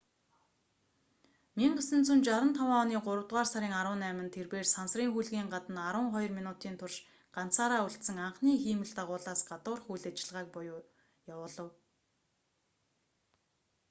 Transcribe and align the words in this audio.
1965 1.63 2.71
оны 2.81 2.95
гуравдугаар 3.07 3.47
сарын 3.49 3.73
18-нд 3.81 4.31
тэрбээр 4.35 4.67
сансрын 4.75 5.09
хөлгийн 5.13 5.47
гадна 5.53 5.79
арван 5.89 6.07
хоёр 6.13 6.31
минутын 6.39 6.75
турш 6.79 6.95
ганцаараа 7.37 7.81
үлдсэн 7.87 8.17
анхны 8.27 8.51
хиймэл 8.63 8.93
дагуулаас 8.97 9.41
гадуурх 9.49 9.85
үйл 9.93 10.05
ажиллагааг 10.09 10.47
eva 10.49 10.53
буюу 10.55 10.79
явуулав 11.33 11.69